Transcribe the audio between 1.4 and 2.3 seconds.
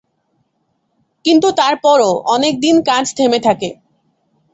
তারপরও